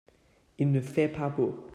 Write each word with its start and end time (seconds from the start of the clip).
Il 0.57 0.71
ne 0.71 0.81
fait 0.81 1.09
pas 1.09 1.29
beau. 1.29 1.67